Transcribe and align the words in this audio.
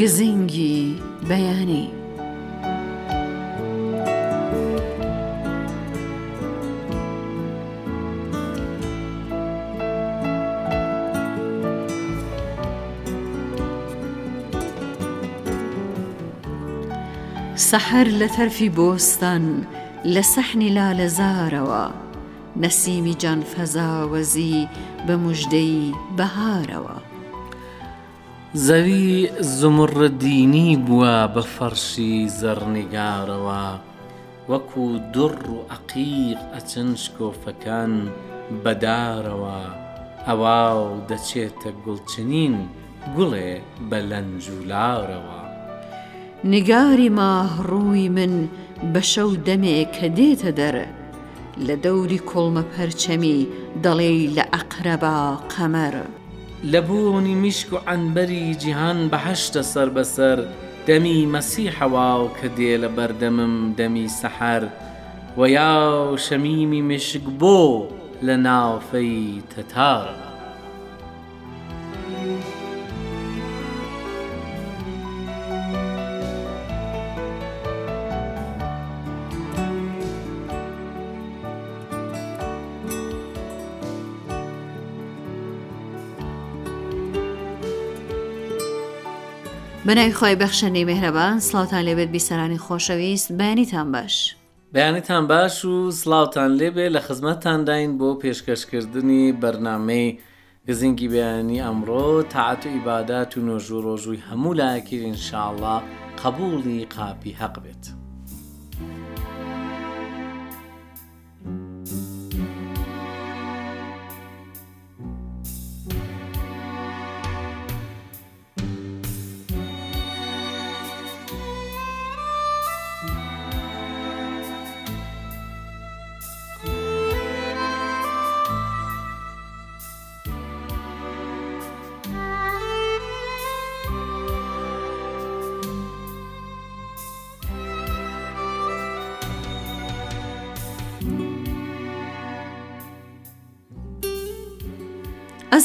گزینگی 0.00 0.96
بەیانی 1.28 1.86
سەحر 17.56 18.08
لە 18.20 18.28
تەرفی 18.36 18.68
بۆستان 18.78 19.66
لە 20.14 20.22
سەحنی 20.32 20.70
لا 20.76 20.88
لەزارەوە 20.98 21.84
نەسیمی 22.62 23.14
جانفەزاوەزی 23.22 24.58
بە 25.06 25.14
مژدەی 25.24 25.80
بەهارەوە 26.18 26.96
زەوی 28.66 29.06
زمڕدینی 29.58 30.68
بووە 30.86 31.16
بە 31.34 31.42
فەرشی 31.54 32.14
زەرنیگارەوە 32.40 33.64
وەکو 34.50 34.84
دوڕ 35.14 35.40
و 35.54 35.58
عقیق 35.74 36.38
ئەچەن 36.54 36.90
شکۆفەکان 37.02 37.92
بەدارەوە 38.64 39.60
ئەوا 40.26 40.64
و 40.86 40.90
دەچێتە 41.10 41.70
گوڵچنین 41.84 42.56
گوڵێ 43.16 43.50
بە 43.88 43.98
لەنجولارەوە 44.10 45.40
نگاری 46.52 47.08
ماهڕووی 47.18 48.08
من 48.16 48.32
بە 48.92 49.02
شەو 49.12 49.30
دەمێ 49.48 49.78
کە 49.96 50.06
دێتە 50.18 50.50
دەرە 50.58 50.86
لە 51.66 51.74
دەوری 51.84 52.20
کۆڵمە 52.30 52.64
پەرچەمی 52.72 53.38
دەڵێ 53.84 54.12
لە 54.36 54.44
ئەقرەبا 54.54 55.16
قەمەرە 55.52 56.06
لە 56.72 56.80
بوونی 56.80 57.34
میشک 57.34 57.68
و 57.72 57.76
ئەنبەری 57.88 58.56
جیهان 58.62 58.98
بەهشتە 59.12 59.62
سەر 59.72 59.88
بەسەر 59.96 60.38
دەمی 60.88 61.18
مەسیحەواو 61.34 62.24
کە 62.38 62.48
دێ 62.56 62.72
لە 62.82 62.88
بەردەمم 62.96 63.54
دەمی 63.78 64.06
سەحەر 64.20 64.62
و 65.38 65.42
یا 65.56 65.74
شەمیمی 66.24 66.82
مشک 66.90 67.24
بۆ 67.40 67.60
لە 68.26 68.34
ناوفەی 68.46 69.42
تەتار. 69.52 70.06
بەناوی 89.86 90.12
خۆی 90.18 90.36
بەخشەنی 90.42 90.84
مهرەبان 90.90 91.36
سلاوتان 91.48 91.82
لێبێت 91.88 92.10
بیسەرانی 92.16 92.58
خۆشەویست 92.66 93.28
بەیانیتان 93.38 93.92
باش. 93.92 94.36
بەیانێتان 94.74 95.24
باش 95.32 95.64
و 95.64 95.90
سلااوان 96.00 96.50
لێبێ 96.60 96.86
لە 96.96 97.00
خزمەتان 97.06 97.60
داین 97.68 97.92
بۆ 97.98 98.08
پێشکەشکردنی 98.22 99.24
بەرنمەی 99.42 100.08
گزینگی 100.68 101.08
بەیانی 101.12 101.62
ئەمڕۆ 101.66 102.08
تاعات 102.34 102.62
و 102.66 102.68
ئیبادات 102.74 103.30
و 103.36 103.40
نۆژوو 103.48 103.84
ڕۆژووی 103.86 104.24
هەموو 104.28 104.56
لایەکیرین 104.60 105.16
شاءڵە 105.26 105.76
قبولی 106.22 106.78
قاپی 106.94 107.32
حەق 107.40 107.54
بێت. 107.64 107.84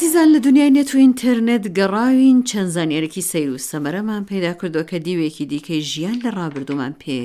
ئازیزان 0.01 0.29
لە 0.35 0.39
دنیای 0.47 0.71
نێت 0.77 0.89
و 0.91 0.97
ئینتەرنێت 1.03 1.65
گەڕاوین 1.77 2.39
چەند 2.49 2.69
زانانیێرەی 2.75 3.23
سیر 3.31 3.49
و 3.53 3.63
سەمەرەمان 3.69 4.23
پیدا 4.31 4.51
کردو 4.61 4.81
کە 4.89 4.97
دیوێکی 5.05 5.45
دیکەی 5.51 5.81
ژیان 5.91 6.17
لە 6.25 6.29
ڕابردومان 6.37 6.93
پێ 7.01 7.19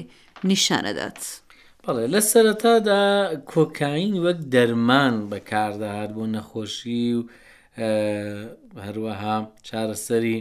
نیشانەدات. 0.51 1.21
بەڵێ 1.85 2.05
لە 2.15 2.21
سەرەتادا 2.31 3.05
کۆکین 3.53 4.13
وەک 4.25 4.39
دەرمان 4.55 5.15
بەکاردەهات 5.31 6.11
بۆ 6.17 6.25
نەخۆشی 6.35 7.07
و 7.19 7.23
هەروەها 8.87 9.37
چارەسەری 9.69 10.39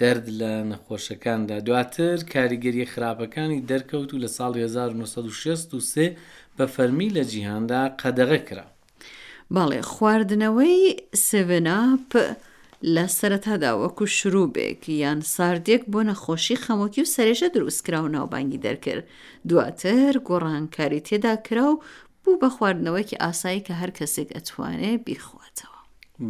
دەرد 0.00 0.26
لە 0.40 0.52
نەخۆشەکاندا 0.70 1.56
دواتر 1.66 2.16
کاریگەری 2.34 2.90
خراپەکانی 2.92 3.64
دەرکەوت 3.70 4.10
و 4.12 4.20
لە 4.24 4.28
ساڵ 4.36 4.52
1960 4.56 6.16
بە 6.56 6.64
فەرمی 6.74 7.08
لە 7.16 7.22
جیهاندا 7.32 7.80
قەدەغە 8.00 8.40
کرا. 8.50 8.66
بەڵێ 9.54 9.80
خواردنەوەی 9.92 10.76
سڤناپ 11.28 12.10
لە 12.94 13.04
سەرەتادا 13.18 13.72
وەکو 13.82 14.04
شروبێک 14.18 14.80
یان 15.02 15.20
ساردێک 15.34 15.82
بۆ 15.92 16.00
نەخۆشی 16.10 16.60
خەمۆکی 16.64 17.00
و 17.02 17.10
سەرێژە 17.14 17.48
دروستکرا 17.54 18.00
و 18.02 18.12
ناوبانگی 18.16 18.62
دەرکرد 18.66 19.04
دواتر 19.48 20.12
گۆڕانکاری 20.28 21.00
تێدا 21.08 21.34
کرا 21.46 21.66
و 21.70 21.74
بوو 22.22 22.40
بە 22.42 22.48
خواردنەوەکی 22.56 23.20
ئاسایی 23.22 23.64
کە 23.66 23.72
هەر 23.80 23.90
کەسێک 23.98 24.28
ئەتوانێ 24.36 24.92
بیخواتەوە 25.06 25.78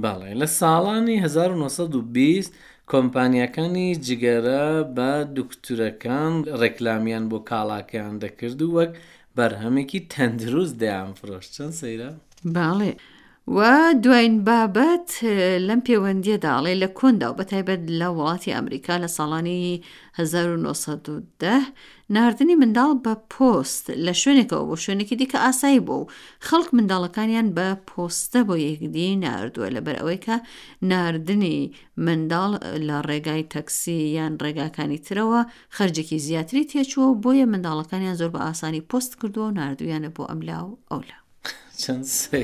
باڵێ 0.03 0.33
لە 0.41 0.49
ساڵانی 0.61 1.17
1920 1.25 2.53
کۆمپانیەکانی 2.93 3.89
جگەرە 4.07 4.65
بە 4.97 5.11
دوکتورەکان 5.37 6.33
ڕێکلامیان 6.61 7.25
بۆ 7.31 7.39
کاڵاکیان 7.49 8.15
دەکرد 8.23 8.61
و 8.63 8.73
وەک 8.77 8.93
بەرهەمێکی 9.37 10.01
تەندروست 10.13 10.75
دەیان 10.83 11.11
فرۆشتن 11.19 11.71
سەیرە 11.81 12.11
باڵێ. 12.55 12.93
و 13.57 13.61
دوین 14.05 14.33
بابەت 14.49 15.11
لەم 15.69 15.81
پەیوەندیەداڵێ 15.87 16.75
لە 16.83 16.89
کۆندا 16.99 17.27
و 17.31 17.37
بەتایبەت 17.41 17.83
لە 18.01 18.09
وڵاتی 18.17 18.55
ئەمریکا 18.57 18.95
لە 19.05 19.09
ساڵانی 19.17 19.61
1910 20.19 21.63
نردنی 22.15 22.55
منداڵ 22.63 22.91
بە 23.05 23.15
پۆست 23.35 23.87
لە 24.07 24.13
شوێنێکەوە 24.23 24.65
بۆ 24.69 24.77
شوێنێکی 24.85 25.17
دیکە 25.21 25.39
ئاسایی 25.45 25.81
بوو 25.87 26.03
و 26.03 26.09
خەڵک 26.47 26.69
منداڵەکانیان 26.77 27.49
بە 27.57 27.67
پۆستە 27.91 28.41
بۆ 28.49 28.55
یەکدی 28.69 29.17
نردووە 29.25 29.69
لەبەر 29.77 29.97
ئەوەی 30.01 30.21
کە 30.27 30.37
نردنی 30.91 31.59
منداڵ 32.07 32.51
لە 32.89 32.97
ڕێگای 33.09 33.43
تەکسی 33.55 34.01
یان 34.19 34.33
ڕێگاکانی 34.43 35.01
ترەوە 35.07 35.41
خرجێکی 35.77 36.19
زیاتری 36.27 36.69
تێچوە 36.71 37.07
بۆیە 37.23 37.47
منداڵەکانیان 37.53 38.17
زۆر 38.21 38.31
بە 38.35 38.41
ئاسانی 38.47 38.87
پۆست 38.91 39.13
کردووە 39.21 39.47
و 39.49 39.55
نردویانە 39.59 40.11
بۆ 40.17 40.23
ئەملا 40.31 40.61
و 40.67 40.79
ئەولا. 40.93 41.17
چەند 41.81 42.05
سێ. 42.19 42.43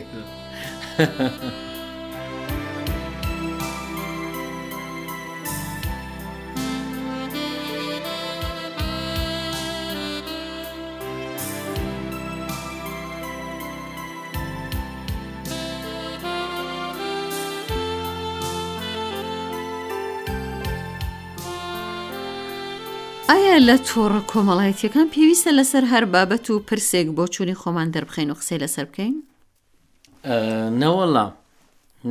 ئایا 23.30 23.56
لە 23.68 23.74
تۆڕە 23.88 24.20
کۆمەڵایەتیەکان 24.32 25.06
پێویستە 25.12 25.50
لەسەر 25.58 25.84
هەر 25.92 26.04
بابەت 26.14 26.46
و 26.50 26.54
پرسێک 26.68 27.06
بۆ 27.16 27.24
چووی 27.34 27.54
خۆمان 27.60 27.88
دەربخین 27.94 28.28
و 28.30 28.34
قسەی 28.40 28.58
لەسەر 28.64 28.84
بکەین 28.90 29.14
نەوەڵام 30.80 31.30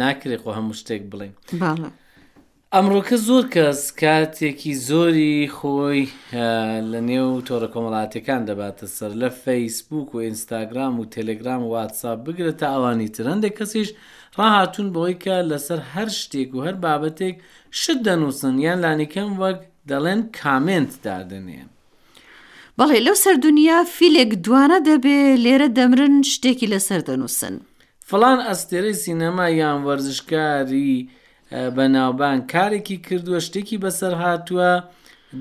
ناکرێت 0.01 0.41
خۆ 0.43 0.51
هەموو 0.57 0.75
شتێک 0.81 1.01
بڵین 1.11 1.31
ئەمڕۆکە 2.73 3.17
زۆر 3.27 3.43
کەس 3.53 3.81
کاتێکی 4.01 4.73
زۆری 4.87 5.37
خۆی 5.57 6.03
لە 6.91 6.99
نێو 7.09 7.29
تۆڕە 7.47 7.69
کۆمەڵاتەکان 7.73 8.41
دەباتە 8.49 8.85
سەر 8.97 9.11
لە 9.21 9.29
فەیسبوک 9.43 10.09
و 10.15 10.17
ئینستاگرام 10.25 10.93
و 10.99 11.05
تەلگرام 11.15 11.61
و 11.63 11.71
واتساپ 11.75 12.19
بگرێتە 12.25 12.67
ئەوانی 12.73 13.09
ترەندێک 13.17 13.53
کەسیش 13.59 13.89
ڕاهاتون 14.37 14.87
بۆی 14.95 15.15
کە 15.23 15.35
لەسەر 15.51 15.79
هەر 15.93 16.09
شتێک 16.21 16.49
و 16.55 16.59
هەر 16.65 16.75
بابەتێک 16.85 17.35
شت 17.79 17.99
دەنووسن 18.05 18.55
یان 18.65 18.79
لانیکەم 18.83 19.29
وەک 19.41 19.59
دەڵێن 19.91 20.21
کامنت 20.39 20.91
دادنێن 21.07 21.69
بەڵێ 22.79 22.97
لەو 23.05 23.15
سەردونیا 23.23 23.77
فیلێک 23.95 24.31
دوانە 24.45 24.77
دەبێ 24.89 25.21
لێرە 25.43 25.69
دەمرن 25.77 26.15
شتێکی 26.33 26.67
لەسەر 26.73 27.01
دەنووسن 27.07 27.55
فلان 28.09 28.39
ئەستێرەی 28.47 28.97
سینەما 29.03 29.47
یان 29.61 29.79
وەرزشکاری 29.87 30.91
بەناوبان 31.75 32.39
کارێکی 32.53 32.97
کردووە 33.05 33.39
شتێکی 33.47 33.77
بەسەر 33.83 34.13
هاتووە 34.23 34.71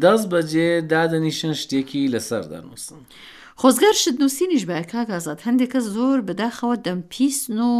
دەست 0.02 0.26
بەجێ 0.32 0.70
دادەنیشن 0.92 1.54
شتێکی 1.62 2.02
لەسەر 2.14 2.44
دەنووسن. 2.52 3.00
خۆزگار 3.60 3.94
شت 4.02 4.16
نووسینیش 4.22 4.62
بە 4.70 4.76
کاگازات 4.92 5.40
هەندێکە 5.46 5.80
زۆر 5.94 6.18
بەداخەوە 6.28 6.76
دەمپیسن 6.86 7.58
و 7.70 7.74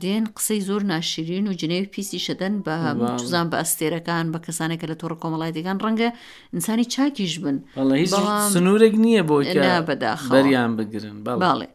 دێن 0.00 0.24
قسەی 0.36 0.60
زۆر 0.68 0.82
ناشرین 0.84 1.46
و 1.48 1.52
جنێوی 1.52 1.86
پیسی 1.94 2.18
شەدەن 2.26 2.52
بە 2.66 2.74
توزان 3.18 3.50
بە 3.50 3.56
ئەستێرەکان 3.62 4.26
بە 4.32 4.38
کەسانێکە 4.46 4.86
لە 4.92 4.96
تۆڕ 5.00 5.12
کۆمەڵای 5.22 5.52
دەکان 5.58 5.78
ڕەنگە 5.84 6.08
ئینسانی 6.54 6.84
چاکیش 6.94 7.38
بن 7.38 7.56
سنوورێک 8.54 8.94
نییە 9.04 9.22
بۆ 9.28 9.36
بەداخبەریان 9.88 10.70
بگرن 10.78 11.18
باڵێ. 11.42 11.66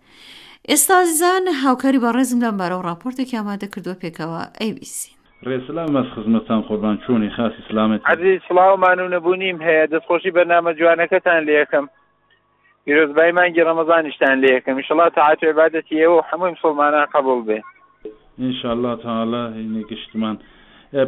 ئێستازیزان 0.70 1.44
هاوکاری 1.64 2.00
بە 2.04 2.10
ڕێزمدان 2.16 2.56
بارەوە 2.60 2.82
راپۆرتێکی 2.90 3.36
ئامادە 3.40 3.68
کردووە 3.74 3.96
پێکەوە 4.04 4.40
ئەیبیسی. 4.62 5.12
ڕێسلام 5.48 5.90
مەس 5.98 6.08
خزمەتان 6.16 6.62
خۆبان 6.68 6.96
چۆنی 7.06 7.30
خاص 7.36 7.54
ئسلامەت 7.64 8.00
عزیز 8.14 8.40
سڵاومان 8.48 8.98
و 9.04 9.08
نەبوونیم 9.16 9.58
هەیە 9.68 9.86
دەستخۆشی 9.94 10.32
بەنامە 10.38 10.72
جوانەکەتان 10.80 11.40
لە 11.48 11.52
یەکەم 11.62 11.86
پیرۆزبای 12.86 13.32
مانگی 13.38 13.64
ڕەمەزانیشتان 13.68 14.36
لە 14.44 14.48
یەکەم 14.58 14.76
شڵات 14.90 15.14
تعاتێ 15.18 15.46
عبادەتی 15.54 15.96
ئێوە 16.04 16.20
هەمووی 16.30 16.52
مسلمانان 16.56 17.08
قبول 17.16 17.42
بێ 17.48 17.60
ئینشاءله 18.40 18.96
تاالە 19.04 19.44
هینێ 19.58 19.82
گشتمان 19.92 20.36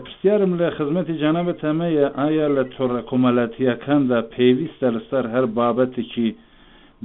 پرسیارم 0.04 0.52
لە 0.62 0.68
خزمەتی 0.78 1.16
جانابە 1.22 1.54
تەمەیە 1.62 2.06
ئایا 2.20 2.48
لە 2.58 2.64
تۆڕە 2.76 3.02
کۆمەلاتیەکاندا 3.10 4.20
پێویستە 4.34 4.88
لەسەر 4.96 5.26
هەر 5.34 5.46
بابەتێکی 5.58 6.30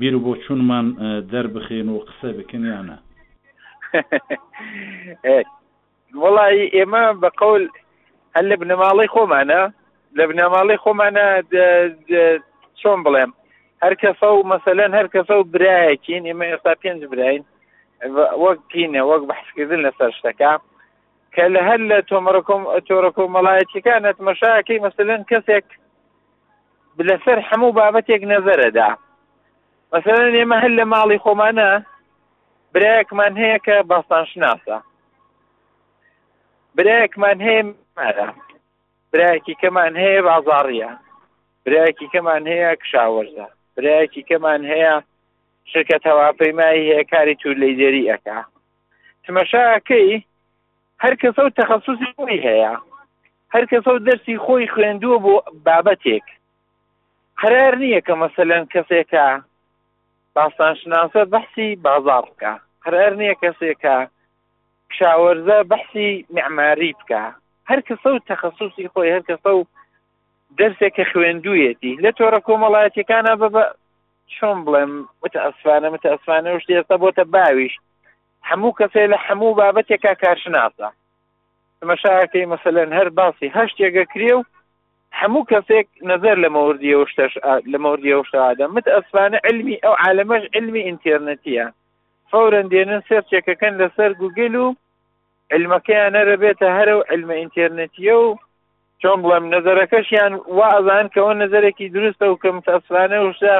بیر 0.00 0.14
بۆ 0.24 0.32
چونمان 0.44 0.86
دەربخێن 1.32 1.88
و 1.94 1.98
قسە 2.08 2.30
بکنیانە 2.38 2.96
وڵی 6.22 6.62
ئێمە 6.76 7.04
بە 7.22 7.28
قول 7.40 7.62
هەل 8.36 8.44
لە 8.50 8.56
بنەماڵی 8.60 9.08
خۆمانە 9.14 9.60
لە 10.18 10.24
بنەماڵی 10.28 10.76
خۆمانە 10.84 11.26
چۆن 12.80 12.98
بڵێم 13.06 13.30
هەر 13.82 13.94
کەسە 14.02 14.28
و 14.32 14.48
مەسەلەن 14.52 14.90
هەر 14.98 15.06
کەسە 15.14 15.34
و 15.40 15.44
برایەکین 15.54 16.22
ئێمە 16.28 16.46
ئێستا 16.52 16.72
پێنج 16.82 17.00
براین 17.12 17.42
وەک 18.06 18.58
کینە 18.72 19.02
وەک 19.10 19.22
بەحسکردن 19.30 19.80
لەسەر 19.86 20.10
شتەکە 20.18 20.52
کە 21.34 21.44
لە 21.54 21.60
هەر 21.68 21.80
لە 21.90 21.98
تۆمەڕکم 22.10 22.60
تۆڕک 22.88 23.16
و 23.18 23.32
مەڵایەتیەکانت 23.34 24.16
مەشاکی 24.26 24.82
مەسلەن 24.86 25.20
کەسێک 25.30 25.66
لەسەر 27.08 27.38
هەموو 27.48 27.74
بابەتێک 27.78 28.22
نەزەرەدا 28.32 28.90
مەسەرەن 29.92 30.34
ئێمە 30.38 30.56
هەر 30.62 30.72
لە 30.78 30.84
ماڵی 30.94 31.22
خۆمانە 31.24 31.70
برایەکمان 32.72 33.32
هەیە 33.42 33.58
کە 33.66 33.76
باستانشناسە 33.90 34.76
برایەکمان 36.76 37.38
هەیە 37.46 37.62
مارە 37.98 38.28
برایەکی 39.12 39.54
کەمان 39.62 39.92
هەیە 40.02 40.20
بازاڕیە 40.28 40.90
برایەکی 41.64 42.06
کەمان 42.12 42.42
هەیە 42.52 42.70
کشاوەرزە 42.82 43.46
برایەکی 43.76 44.22
کەمان 44.30 44.62
هەیە 44.72 44.94
شرکەت 45.72 46.06
هەواپەیمایی 46.10 46.90
هەیە 46.92 47.04
کاری 47.12 47.34
تو 47.40 47.48
لەیدێری 47.60 48.08
ئەکا 48.10 48.38
تمەشاکەی 49.24 50.12
هەر 51.02 51.14
کەسە 51.22 51.40
و 51.44 51.50
تەخصوسی 51.60 52.10
خۆی 52.16 52.42
هەیە 52.48 52.74
هەر 53.54 53.64
کەسە 53.70 53.86
و 53.94 54.04
دەرسی 54.06 54.36
خۆی 54.44 54.70
خوێندووە 54.74 55.18
بۆ 55.24 55.34
بابەتێک 55.66 56.26
قرار 57.40 57.74
نییە 57.82 58.00
کە 58.06 58.14
مەسەلەن 58.22 58.64
کەسێکە 58.74 59.26
باستانشناسە 60.34 61.22
بەحسی 61.34 61.70
بازار 61.86 62.24
بکە 62.30 62.52
قرار 62.84 63.12
نییە 63.20 63.34
کەسێکە 63.42 63.96
شاوەرزە 64.98 65.58
بەحسی 65.72 66.10
معماری 66.36 66.90
بکە 67.00 67.24
هەر 67.68 67.80
کەسە 67.88 68.08
و 68.14 68.18
تەخصوسی 68.30 68.90
خۆی 68.94 69.12
هەر 69.16 69.24
کەسە 69.30 69.50
و 69.58 69.62
دەرسێکە 70.58 71.04
خوێندوویەتی 71.10 71.92
لە 72.04 72.10
تۆرە 72.18 72.40
کۆمەڵایەتەکانە 72.48 73.32
بە 73.42 73.48
چۆن 74.36 74.58
بڵێم 74.66 74.92
وتە 75.22 75.38
ئەسوانە 75.46 75.88
متە 75.94 76.08
ئەسوانە 76.14 76.48
وشتی 76.52 76.76
ئێستا 76.78 76.96
بۆتە 77.02 77.24
باویش 77.34 77.74
هەموو 78.48 78.76
کەسێ 78.80 79.04
لە 79.12 79.18
هەموو 79.26 79.56
بابەتێکا 79.60 80.12
کارشناسە 80.22 80.88
مەشارەکەی 81.90 82.50
مەسەلەن 82.54 82.90
هەر 82.98 83.08
باسی 83.18 83.48
هەشتێگە 83.58 84.04
کرێ 84.12 84.32
و 84.38 84.42
هەموو 85.20 85.48
کەسێک 85.52 85.86
نظر 86.12 86.36
لە 86.44 86.48
مەوردی 86.56 86.92
شتش 87.10 87.32
لە 87.72 87.78
مەوردی 87.84 88.14
شتادە 88.28 88.64
مت 88.74 88.86
ئەسوانە 88.96 89.38
علمی 89.48 89.76
ئەو 89.84 89.94
عالەمەش 90.04 90.44
علمی 90.56 90.82
ئینتررنەتیە 90.88 91.66
فورەن 92.30 92.66
دێنن 92.72 93.02
سەرچێکەکەن 93.08 93.74
لەسەر 93.80 94.10
گوگل 94.22 94.54
و 94.64 94.68
علمەکەیان 95.54 96.12
نەرە 96.18 96.36
بێتە 96.42 96.68
هەرە 96.78 96.94
و 96.98 97.06
علمە 97.12 97.34
ئینتررنەتیە 97.40 98.16
و 98.24 98.38
چۆن 99.02 99.18
بڵێم 99.24 99.46
نظرەکەشیان 99.56 100.32
وا 100.56 100.66
ئازان 100.74 101.06
کەەوە 101.14 101.32
نظرێکی 101.42 101.92
دروستە 101.96 102.26
و 102.30 102.40
کەم 102.42 102.56
تەسوانە 102.68 103.18
وشە 103.26 103.56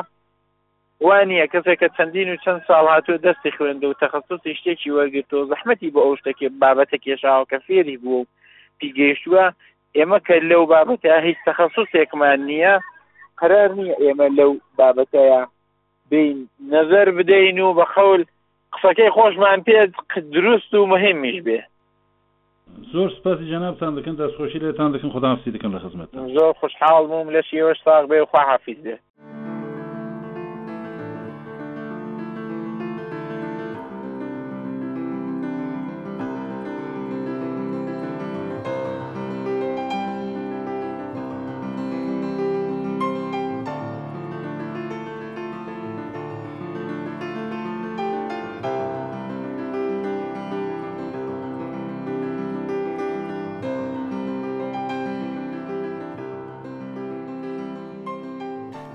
وانە 1.06 1.47
کەسێکە 1.55 1.89
چەندین 1.97 2.29
و 2.33 2.37
چەند 2.45 2.61
ساڵ 2.67 2.85
هاتووە 2.95 3.19
دەستی 3.27 3.55
خوێنند 3.56 3.85
و 3.85 3.93
تەخصصی 4.03 4.55
شتێکی 4.59 4.91
وەرگتۆ 4.99 5.39
زەحمەتی 5.50 5.91
بە 5.95 6.00
ئەو 6.05 6.17
شتێکی 6.21 6.49
بابەتە 6.62 6.99
کێشاوە 7.05 7.45
کە 7.50 7.59
فێری 7.67 7.97
بوو 8.03 8.25
پیگەیشتووە 8.81 9.45
ئێمە 9.97 10.19
کە 10.27 10.37
لەو 10.50 10.62
بابەتە 10.73 11.12
هیچ 11.27 11.39
تەخصصێکمان 11.47 12.41
نییە 12.50 12.75
قرار 13.41 13.69
نییە 13.79 13.95
ئێمە 14.05 14.27
لەو 14.39 14.53
بابەتەیە 14.79 15.41
بین 16.11 16.37
نظر 16.75 17.06
بدەین 17.19 17.59
و 17.61 17.75
بە 17.79 17.87
خەول 17.95 18.23
قسەکەی 18.73 19.11
خۆشمان 19.17 19.59
پێ 19.67 19.79
دروست 20.35 20.75
و 20.75 20.87
مهمیش 20.87 21.39
بێ 21.47 21.61
زۆر 22.93 23.09
سپاسی 23.17 23.47
جەنابتان 23.53 23.93
دەکەن 23.99 24.17
دەستخۆشی 24.21 24.61
لێتان 24.65 24.91
دەکەن 24.95 25.11
خداسی 25.17 25.50
دەکەم 25.56 25.73
لە 25.77 25.81
خزمەت 25.85 26.11
زۆر 26.39 26.53
خوشحاڵ 26.61 27.05
بووم 27.11 27.29
لە 27.37 27.43
شێوەش 27.50 27.79
ساق 27.85 28.05
بێ 28.11 28.23
و 28.23 28.27
خواحافیز 28.33 28.79
دێ 28.87 28.97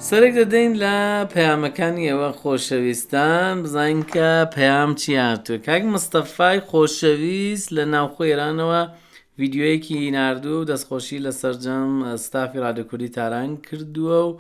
سەرێک 0.10 0.34
دەدەین 0.42 0.72
لە 0.84 0.98
پەیامەکانی 1.34 2.08
ئێوە 2.12 2.30
خۆشەویستان 2.42 3.52
بزانین 3.64 4.02
کە 4.14 4.32
پەیام 4.56 4.92
چیاتوە 5.02 5.58
کاک 5.68 5.84
مستەفای 5.96 6.60
خۆشەویست 6.70 7.68
لە 7.78 7.84
ناوخۆێرانەوە 7.94 8.82
ویددیوەیەکی 9.40 9.98
نردوو 10.18 10.68
دەستخۆشی 10.72 11.20
لە 11.26 11.32
سەررجەم 11.40 11.92
ستافی 12.26 12.62
رادەکوری 12.64 13.10
تاران 13.16 13.52
کردووە 13.66 14.20
و 14.28 14.38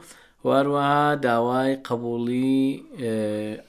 واروەها 0.47 1.15
داوای 1.25 1.75
قبولی 1.87 2.61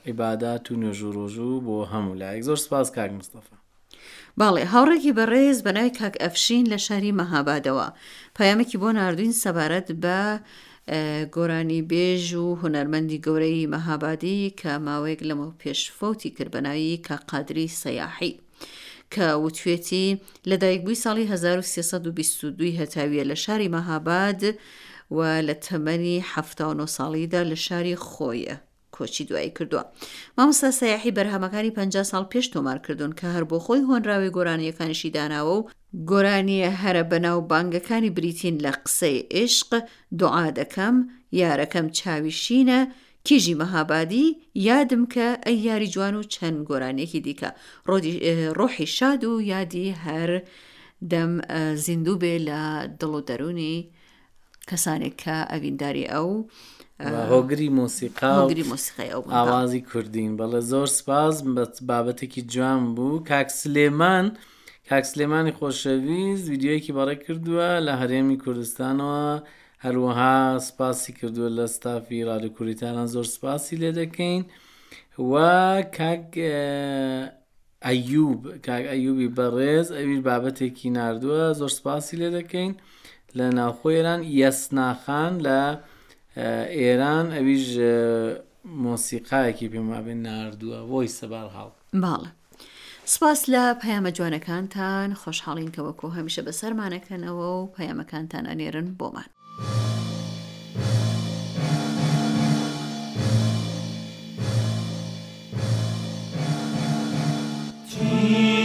عیبادات 0.07 0.65
و 0.71 0.75
نوێژوڕۆژوو 0.81 1.63
بۆ 1.65 1.77
هەموو 1.91 2.17
لایەک 2.21 2.43
زۆر 2.49 2.57
سپاس 2.65 2.87
کاک 2.97 3.11
مستەفا. 3.19 3.55
باڵێ 4.39 4.63
هاوڕێکی 4.73 5.11
بەڕێز 5.17 5.57
بەناوی 5.65 5.93
کاک 5.99 6.15
ئەفشین 6.23 6.65
لە 6.73 6.77
شاری 6.85 7.15
مەهابادەوە 7.19 7.87
پەیامێکی 8.37 8.77
بۆ 8.81 8.89
نردوین 8.97 9.33
سەبارەت 9.43 9.89
بە 10.03 10.19
گۆرانی 11.35 11.81
بێژ 11.91 12.25
و 12.45 12.57
هوەرمەندی 12.61 13.21
گەورەی 13.25 13.69
مەهابادی 13.73 14.53
کە 14.59 14.71
ماوەیەک 14.85 15.21
لەمە 15.29 15.47
پێشفەوتی 15.61 16.33
کردبەناایی 16.37 17.01
کە 17.05 17.15
قادری 17.29 17.73
سەیاحی. 17.81 18.33
کە 19.13 19.25
وتوێتی 19.43 20.07
لە 20.49 20.55
دایکبووی 20.61 21.01
ساڵی 21.03 21.25
1322 21.31 22.65
هەتاویە 22.79 23.23
لە 23.31 23.35
شاری 23.43 23.71
مەهاباد 23.75 24.41
و 25.15 25.17
لە 25.47 25.55
تەمەنی 25.65 26.17
1970 26.33 26.87
ساڵیدا 26.95 27.41
لە 27.51 27.57
شاری 27.67 27.95
خۆیە. 28.09 28.55
کۆچی 28.97 29.23
دوایی 29.29 29.51
کردووە 29.57 29.83
مامۆستا 30.37 30.69
سایحی 30.79 31.11
بەرهەمەکانی 31.17 31.71
50 31.79 32.03
ساڵ 32.09 32.23
پێش 32.33 32.45
تۆمار 32.53 32.77
کردوون 32.85 33.11
کە 33.19 33.25
هەر 33.35 33.43
بۆ 33.49 33.57
خۆی 33.65 33.81
هۆنراوی 33.89 34.33
گۆرانیەکانشی 34.37 35.09
داناوە 35.17 35.53
و 35.57 35.67
گۆرانیە 36.11 36.71
هەرە 36.83 37.03
بەناو 37.11 37.39
بانگەکانی 37.51 38.13
بریتین 38.17 38.55
لە 38.65 38.71
قسەی 38.83 39.19
عشق 39.39 39.69
دوعا 40.19 40.45
دەکەم 40.59 40.95
یارەکەم 41.41 41.87
چاویشینە، 41.99 42.79
کیژی 43.27 43.55
مەهابادی 43.59 44.25
یادم 44.67 45.03
کە 45.13 45.27
ئەی 45.45 45.57
یاری 45.67 45.87
جوان 45.93 46.15
و 46.19 46.23
چەند 46.33 46.57
گۆرانێکی 46.69 47.21
دیکە 47.27 47.49
ڕۆحی 48.57 48.87
شاد 48.97 49.21
و 49.29 49.33
یادی 49.51 49.87
هەر 50.05 50.29
دەم 51.11 51.31
زیندوو 51.85 52.19
بێ 52.21 52.33
لە 52.47 52.61
دڵ 52.99 53.09
و 53.17 53.21
دەرونی 53.27 53.77
کەسانێک 54.69 55.15
کە 55.23 55.37
ئەوینداری 55.51 56.05
ئەو 56.13 56.27
هۆگری 57.31 57.69
مۆسیقاگری 57.79 58.63
مۆسیقی 58.71 59.07
ئەو 59.13 59.21
ئاوازی 59.35 59.81
کوردین 59.89 60.31
بەڵە 60.39 60.61
زۆر 60.71 60.87
سپاس 60.99 61.35
بابەتێکی 61.89 62.41
جوان 62.53 62.81
بوو 62.95 63.23
کاک 63.31 63.47
سلێمان 63.61 64.25
کاک 64.89 65.03
سلێمانی 65.11 65.55
خۆشەویست 65.59 66.45
ویددیوەیەکی 66.51 66.95
بەڕێ 66.97 67.15
کردووە 67.25 67.69
لە 67.87 67.93
هەرێمی 68.01 68.37
کوردستانەوە 68.43 69.25
هەروەها 69.85 70.37
سپاسی 70.69 71.11
کردووە 71.19 71.49
لە 71.57 71.65
ستافی 71.75 72.25
ڕادە 72.29 72.49
کوریتانان 72.57 73.07
زۆر 73.15 73.25
سپاسی 73.35 73.75
لێ 73.81 73.91
دەکەین 74.01 74.43
و 75.31 75.33
کاک 75.97 76.27
ئەیوب 77.87 78.41
کاک 78.67 78.83
ئەیوبی 78.91 79.33
بەڕێز 79.37 79.87
ئەویر 79.97 80.21
بابەتێکی 80.27 80.89
نردووە 80.97 81.43
زۆر 81.59 81.71
سپاسی 81.79 82.15
لێ 82.21 82.29
دەکەین. 82.39 82.73
لە 83.39 83.47
ناوخۆیران 83.59 84.21
یەسناخان 84.41 85.33
لە 85.47 85.61
ئێران 86.77 87.27
ئەویش 87.35 87.67
مۆسیقایەکی 88.85 89.67
پێمابێن 89.73 90.19
نردووە 90.27 90.79
بۆی 90.91 91.09
سەبار 91.19 91.47
هاڵ 91.55 91.69
باڵە 92.03 92.29
سپاس 93.13 93.39
لە 93.53 93.63
پەیامە 93.81 94.11
جوانەکانتان 94.17 95.09
خۆشحاڵینکەوە 95.21 95.91
کۆ 95.99 96.07
هەمیشە 96.17 96.41
بەسەرمانەکەنەوە 96.47 97.47
و 97.57 97.71
پەیامەکانتان 97.75 98.43
ئەنێرن 98.49 98.87
بۆمان. 98.99 99.29
Jesus. 107.91 108.64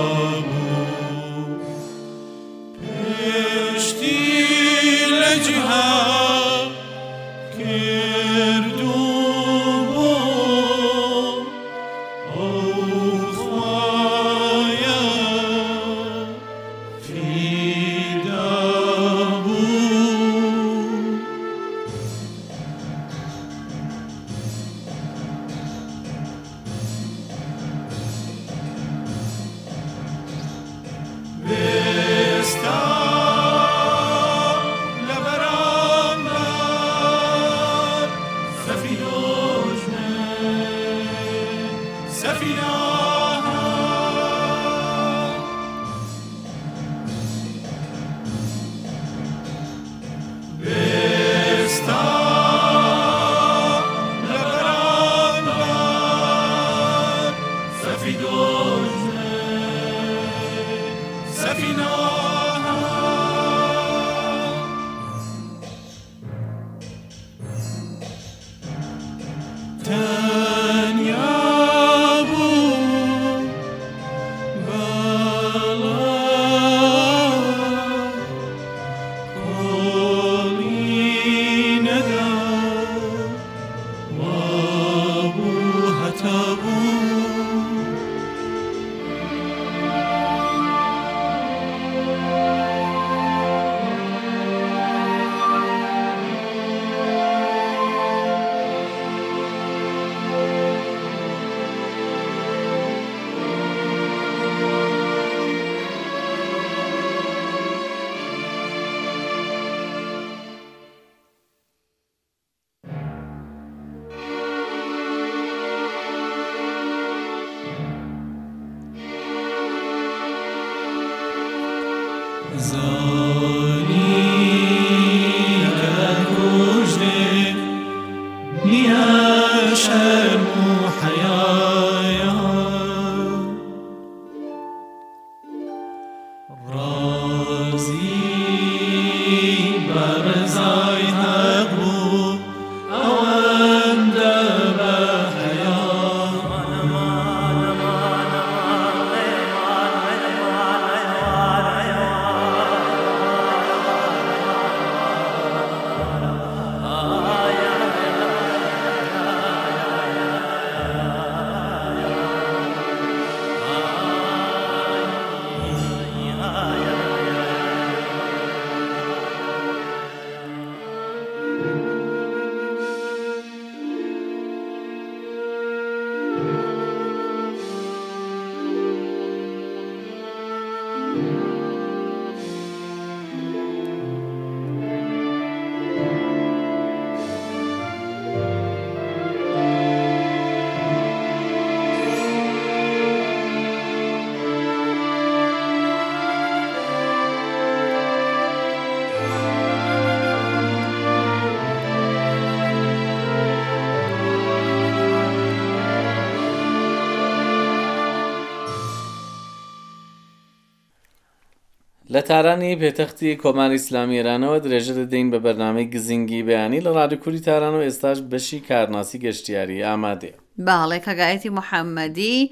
لە 212.15 212.21
تارانی 212.21 212.75
پێتەختی 212.81 213.37
کۆماری 213.43 213.75
ئسلامیێرانەوە 213.79 214.57
درێژە 214.65 214.93
دەدەین 214.99 215.27
بە 215.33 215.39
بەرنامەی 215.45 215.89
گزینگی 215.93 216.43
بەیانی 216.47 216.81
لە 216.85 216.91
ڕادکووری 216.97 217.39
تاران 217.47 217.73
و 217.75 217.83
ئێستاش 217.87 218.17
بەشی 218.31 218.59
کارناسی 218.67 219.19
گەشتیاری 219.23 219.85
ئامادێ 219.87 220.33
باڵێ 220.67 220.99
کەگایەتی 221.07 221.49
محەممەدی 221.57 222.49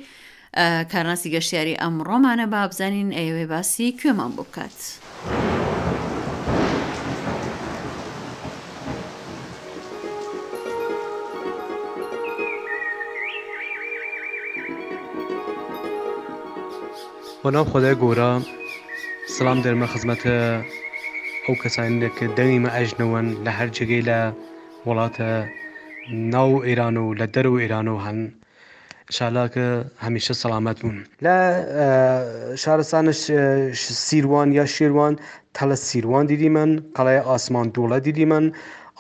کارناسی 0.92 1.32
گەشتیاری 1.36 1.80
ئەمڕۆمانە 1.82 2.46
با 2.54 2.68
بزانین 2.68 3.10
ئەوێ 3.18 3.46
باسی 3.52 3.96
کوێمان 4.00 4.32
بکات. 4.38 4.80
بەناو 17.44 17.66
خدای 17.72 17.96
گۆرە 18.04 18.34
سلام 19.40 19.62
دەرمە 19.68 19.88
خزمەتە 19.94 20.36
ئەو 21.46 21.56
کەسانێک 21.64 22.18
دەنگیمە 22.38 22.70
ئەژنەوەن 22.78 23.28
لە 23.46 23.52
هەر 23.60 23.70
جگەی 23.78 24.02
لە 24.10 24.20
وڵاتە 24.88 25.30
ناو 26.34 26.52
ئێران 26.68 26.96
و 27.04 27.06
لە 27.20 27.26
دەرو 27.34 27.52
و 27.56 27.62
ئێران 27.62 27.88
و 27.94 27.98
هەن 28.06 28.20
شالاکە 29.18 29.68
هەمیشە 30.06 30.34
سەلامەت 30.42 30.78
بوون 30.82 30.98
لە 31.26 31.36
شارستانە 32.64 33.14
سیروان 34.08 34.50
یا 34.60 34.66
شیروان 34.76 35.14
تەلە 35.58 35.76
سیروان 35.90 36.26
دیدی 36.32 36.50
من 36.56 36.70
قەڵای 36.98 37.20
ئاسمان 37.30 37.68
دووڵە 37.76 37.98
دیدی 38.08 38.26
من 38.32 38.46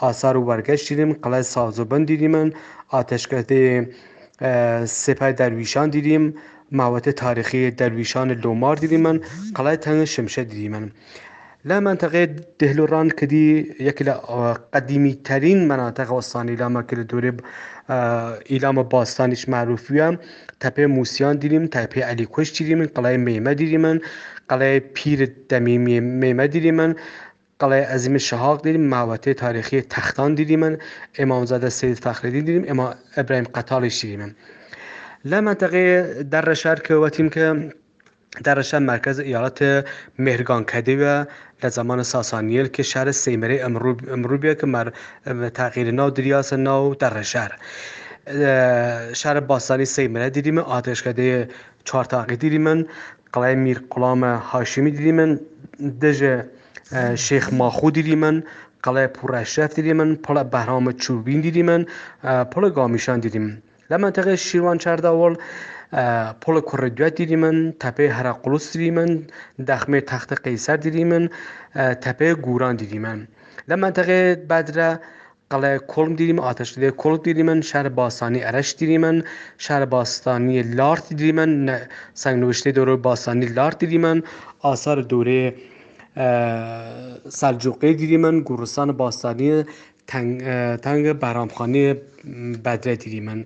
ئاسار 0.03 0.35
و 0.37 0.41
وەرگەشت 0.49 0.85
دیدیم 0.89 1.11
قەلای 1.23 1.45
سازۆبند 1.53 2.05
دیدی 2.11 2.27
من 2.33 2.47
ئاتەشکەتی 2.93 3.61
سپای 5.05 5.33
دەرویشان 5.39 5.87
دیدیم 5.95 6.23
ماوەتە 6.77 7.11
تاریخی 7.23 7.61
دەرویشانە 7.79 8.35
لۆمار 8.43 8.75
دیریمەن 8.83 9.17
قەڵای 9.55 9.77
تەنگە 9.83 10.05
شمشە 10.15 10.43
دیریمەن. 10.51 10.85
لا 11.69 11.77
منطقه 11.89 12.21
دهلوران 12.59 13.09
كدي 13.19 13.47
يكلا 13.87 14.13
قديمي 14.73 15.13
ترين 15.27 15.59
مناطق 15.67 16.11
وسطاني 16.13 16.55
لاما 16.55 16.81
كلا 16.87 17.03
دورب 17.11 17.37
ایلام 18.51 18.75
باستانیش 18.83 19.43
معروفیم 19.49 20.15
تپه 20.61 20.85
موسیان 20.97 21.35
دیریم 21.43 21.65
تپه 21.75 22.01
علی 22.11 22.25
کش 22.33 22.47
دیریم 22.61 22.79
قلعه 22.95 23.17
میمه 23.27 23.53
دیریم 23.61 23.85
قلعه 24.49 24.79
پیر 24.95 25.19
دمی 25.49 25.77
میمه 26.21 26.47
دیریم 26.53 26.79
قلعه 27.59 27.85
عظیم 27.95 28.15
شهاق 28.17 28.57
دیریم 28.65 28.81
معوته 28.93 29.33
تاریخی 29.33 29.81
تختان 29.81 30.31
دیریم 30.39 30.63
امامزاده 31.23 31.69
سید 31.69 31.99
فخردین 32.03 32.43
دیریم 32.45 32.65
امام 32.71 32.89
ابراهیم 33.17 33.45
قطالش 33.55 33.97
دیریم 34.01 34.33
لە 35.31 35.39
منتەقێ 35.45 35.87
دەڕە 36.31 36.55
شار 36.61 36.79
کەوەتیم 36.87 37.27
کە 37.35 37.45
دەڕەشە 38.45 38.79
مرکز 38.91 39.17
ئیالەتە 39.29 39.71
مهرگان 40.25 40.63
کەدەوە 40.71 41.15
لە 41.61 41.67
زمانە 41.77 42.05
ساسانیل 42.13 42.67
کە 42.75 42.81
شارە 42.91 43.13
سەیمەری 43.23 43.61
ئەمروبیە 44.13 44.53
کە 44.59 44.67
مەر 44.73 44.87
تاقیری 45.57 45.91
ناو 45.99 46.09
دریاسە 46.17 46.55
ناو 46.67 46.83
دەڕەشار. 47.01 47.51
شارە 49.21 49.41
باسانی 49.49 49.87
سەیمەرە 49.95 50.27
دیریمە 50.35 50.63
ئاتشکەدەیە 50.71 51.39
چارتاقی 51.87 52.37
دیری 52.41 52.59
من 52.67 52.79
قڵای 53.33 53.55
میر 53.63 53.79
قڵامە 53.93 54.31
هاشمی 54.51 54.91
دیری 54.97 55.13
من 55.19 55.31
دژە 56.01 56.35
شێخ 57.25 57.45
ماخۆ 57.59 57.89
دیری 57.95 58.15
من 58.23 58.35
قەڵای 58.85 59.07
پوڕەشەف 59.15 59.69
دیری 59.77 59.93
من 59.99 60.09
پڵە 60.25 60.43
بەرامە 60.53 60.91
چوبین 61.03 61.39
دیری 61.45 61.63
من 61.69 61.81
پڵە 62.51 62.69
گامیشان 62.77 63.19
دیریم. 63.25 63.49
لە 63.91 63.97
منتەقی 64.03 64.35
شیروان 64.45 64.77
چارداوەڵ 64.83 65.33
پۆڵە 66.41 66.61
کوڕی 66.69 66.91
دوات 66.97 67.15
دیری 67.19 67.37
من 67.43 67.57
تەپێ 67.83 68.07
هەرا 68.17 68.33
قوڵوسری 68.43 68.89
من 68.97 69.11
داخمێ 69.69 69.99
تاختە 70.09 70.35
قەیسەر 70.45 70.77
دیری 70.85 71.03
من 71.11 71.23
تەپێ 72.03 72.29
گوران 72.45 72.75
دیری 72.81 72.99
من 73.05 73.19
لە 73.69 73.75
منتەقێت 73.83 74.39
بادرە، 74.49 74.89
قەڵێ 75.51 75.73
کۆڵم 75.91 76.13
دیریم 76.19 76.39
ئاتش 76.45 76.69
لێ 76.81 76.89
کۆڵ 77.01 77.15
دیری 77.25 77.43
من 77.49 77.59
شار 77.69 77.87
باسانی 77.99 78.39
ئەرش 78.45 78.69
دیری 78.79 78.97
من 79.03 79.17
شار 79.65 79.83
باستانی 79.95 80.55
لارد 80.79 81.05
دیری 81.17 81.31
من 81.39 81.51
سنگ 82.23 82.37
نوشتەی 82.43 82.73
دۆرە 82.77 82.95
باسانی 83.07 83.47
لارد 83.57 83.77
دیری 83.81 83.99
من 84.05 84.17
ئاسار 84.65 84.97
دورێ 85.11 85.45
سەرجوقی 87.39 87.93
دیری 87.99 88.17
من 88.23 88.35
گوڕستان 88.47 88.89
باستانی 89.01 89.49
تەنگە 90.83 91.13
بەرامخانی 91.21 91.83
بەدرە 92.65 92.95
دیری 93.03 93.21
من. 93.27 93.39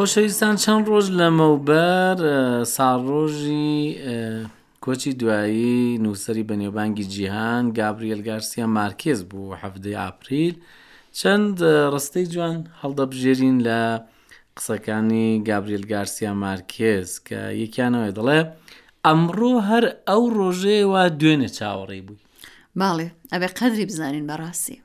خۆشەویستان 0.00 0.54
چەند 0.64 0.84
ڕۆژ 0.92 1.06
لەمەوبەر 1.18 2.16
ساڕۆژی 2.76 3.76
کۆچی 4.84 5.12
دوایی 5.20 5.76
نووسری 6.04 6.44
بەنێوبانگی 6.50 7.06
جیهان 7.12 7.64
گابریل 7.80 8.20
گارسیە 8.28 8.66
مارکز 8.78 9.18
بوو 9.30 9.56
هەفتەی 9.62 9.98
ئاپریل 10.02 10.54
چەند 11.18 11.56
ڕستەی 11.94 12.24
جوان 12.32 12.56
هەڵدەبژێرین 12.82 13.56
لە 13.68 13.80
قسەکانی 14.56 15.28
گابریل 15.48 15.84
گارسیا 15.92 16.32
مارکز 16.44 17.06
کە 17.28 17.40
یەکیانەوەی 17.62 18.14
دەڵێ 18.18 18.38
ئەمڕۆ 19.06 19.52
هەر 19.68 19.84
ئەو 20.08 20.22
ڕۆژەیەوە 20.38 21.02
دوێنە 21.20 21.48
چاوەڕێ 21.58 22.00
بووی 22.06 22.24
ماڵێ 22.80 23.06
ئەبێ 23.32 23.48
قەدری 23.58 23.84
بزانین 23.90 24.26
بەڕاستی 24.30 24.78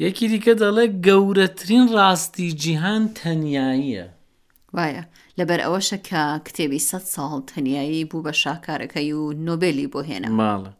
یەکی 0.00 0.26
دیکە 0.40 0.54
دەڵێ 0.62 0.86
گەورەترین 1.06 1.84
ڕاستی 1.96 2.48
جیهان 2.62 3.02
تەنیاییە 3.18 4.06
وایە 4.76 5.02
لەبەر 5.38 5.60
ئەوەشە 5.64 5.98
کە 6.08 6.22
کتێبی 6.46 6.80
سە 6.88 6.98
ساڵ 7.14 7.32
تەنیایی 7.50 8.04
بوو 8.10 8.24
بە 8.26 8.32
شاکارەکەی 8.42 9.12
و 9.16 9.20
نۆبێلی 9.46 9.88
بۆ 9.92 10.00
هێنا 10.08 10.30
ماڵە 10.40 10.70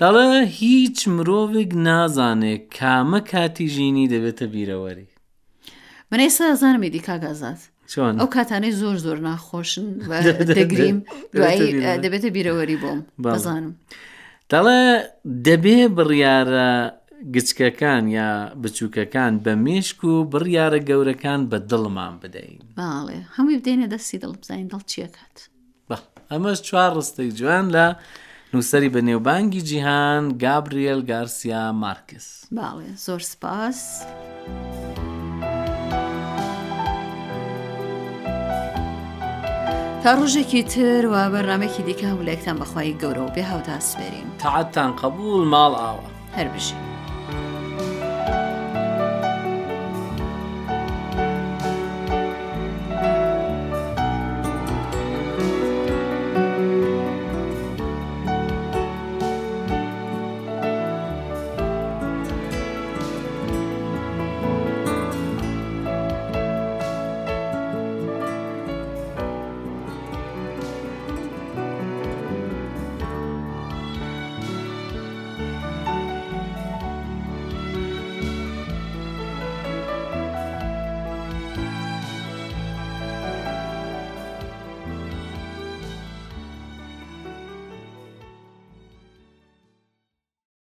دەڵێ 0.00 0.30
هیچ 0.60 0.98
مرۆڤێک 1.16 1.70
نازانێت 1.86 2.62
کامە 2.76 3.20
کاتی 3.30 3.66
ژینی 3.74 4.10
دەبێتە 4.14 4.44
بیرەوەری 4.54 5.08
منەی 6.10 6.28
سازانم 6.38 6.84
دیکاگازات 6.94 7.60
چۆن 7.92 8.14
ئەو 8.20 8.28
کاتانەی 8.36 8.72
زۆر 8.80 8.96
زۆر 9.04 9.18
ناخۆشن 9.28 9.88
دەگریم 10.58 10.98
دوایی 11.32 11.70
دەبێتە 12.04 12.28
بیرەوەری 12.36 12.76
بۆم 12.82 13.00
بەزانم 13.24 13.72
دەڵێ 14.52 14.82
دەبێ 15.46 15.78
بڕیارە 15.96 16.72
گچکەکان 17.34 18.04
یا 18.16 18.28
بچووکەکان 18.62 19.32
بە 19.44 19.52
مشک 19.66 19.98
و 20.04 20.12
بڕیارە 20.32 20.80
گەورەکان 20.88 21.40
بە 21.50 21.58
دڵمان 21.70 22.14
بدەین 22.22 22.60
باڵێ 22.78 23.18
هەمووی 23.36 23.58
بدەینە 23.60 23.86
دەستی 23.92 24.18
دڵ 24.22 24.32
بزانین 24.40 24.68
دڵ 24.72 24.82
چیەکات 24.92 25.36
ئەمەش 26.30 26.58
چوار 26.68 26.90
ڕستەی 26.98 27.30
جوان 27.38 27.66
لە 27.74 27.86
نووسری 28.54 28.90
بە 28.94 29.00
نێوبانگی 29.08 29.60
جیهان 29.68 30.24
گابریل 30.44 31.00
گارسیا 31.10 31.72
مارکس 31.72 32.44
باڵێ 32.56 32.90
زۆر 33.06 33.20
سپاس. 33.32 33.80
تا 40.02 40.10
ڕۆژێکی 40.18 40.62
تر 40.72 41.02
و 41.12 41.14
بەرنمێکی 41.32 41.82
دیکە 41.86 42.06
هەولێکتان 42.12 42.56
بەخوای 42.60 42.94
گەورە 43.02 43.22
و 43.24 43.34
بێ 43.34 43.42
هاوتاسپێرین 43.50 44.28
تاعاتتان 44.38 44.92
قبول 44.96 45.42
ماڵ 45.52 45.72
ئاوە 45.82 46.08
هەر 46.36 46.48
بژین. 46.54 46.91